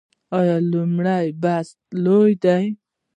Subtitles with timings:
[0.39, 2.65] آیا لومړی بست لوړ دی؟